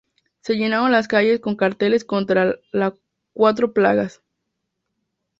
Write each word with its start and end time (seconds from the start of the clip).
Se 0.41 0.55
llenaron 0.55 0.91
las 0.91 1.07
calles 1.07 1.39
con 1.41 1.55
carteles 1.55 2.03
contra 2.05 2.55
la 2.71 2.95
Cuatro 3.33 3.71
Plagas. 3.71 4.23